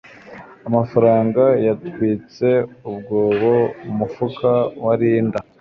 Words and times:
Amafaranga 0.67 1.43
yatwitse 1.65 2.47
umwobo 2.89 3.51
mu 3.83 3.93
mufuka 3.99 4.49
wa 4.85 4.93
Linda. 5.01 5.39